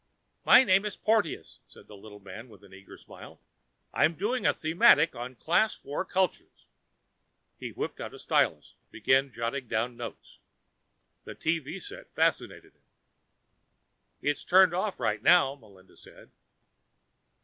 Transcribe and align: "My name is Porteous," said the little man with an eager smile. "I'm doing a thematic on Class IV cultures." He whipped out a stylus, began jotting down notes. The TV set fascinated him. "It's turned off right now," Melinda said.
"My 0.45 0.63
name 0.63 0.83
is 0.83 0.97
Porteous," 0.97 1.59
said 1.67 1.85
the 1.85 1.95
little 1.95 2.19
man 2.19 2.49
with 2.49 2.63
an 2.63 2.73
eager 2.73 2.97
smile. 2.97 3.39
"I'm 3.93 4.15
doing 4.15 4.47
a 4.47 4.51
thematic 4.51 5.15
on 5.15 5.35
Class 5.35 5.79
IV 5.85 6.07
cultures." 6.09 6.65
He 7.59 7.69
whipped 7.69 8.01
out 8.01 8.15
a 8.15 8.17
stylus, 8.17 8.73
began 8.89 9.31
jotting 9.31 9.67
down 9.67 9.95
notes. 9.95 10.39
The 11.25 11.35
TV 11.35 11.79
set 11.79 12.15
fascinated 12.15 12.73
him. 12.73 12.81
"It's 14.23 14.43
turned 14.43 14.73
off 14.73 14.99
right 14.99 15.21
now," 15.21 15.53
Melinda 15.53 15.95
said. 15.95 16.31